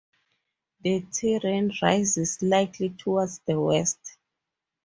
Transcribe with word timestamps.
The 0.83 1.05
terrain 1.13 1.71
rises 1.79 2.37
slightly 2.37 2.89
towards 2.89 3.37
the 3.45 3.59
west. 3.59 4.17